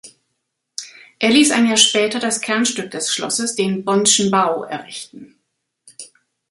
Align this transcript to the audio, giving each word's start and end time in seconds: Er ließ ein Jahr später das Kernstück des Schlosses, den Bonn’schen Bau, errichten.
Er 1.19 1.29
ließ 1.29 1.51
ein 1.51 1.67
Jahr 1.67 1.77
später 1.77 2.17
das 2.19 2.41
Kernstück 2.41 2.89
des 2.89 3.13
Schlosses, 3.13 3.53
den 3.53 3.85
Bonn’schen 3.85 4.31
Bau, 4.31 4.63
errichten. 4.63 5.35